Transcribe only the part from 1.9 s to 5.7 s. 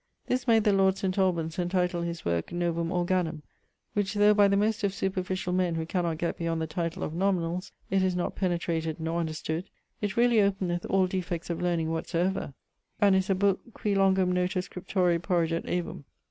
his worke Novum Organum, which though by the most of superficiall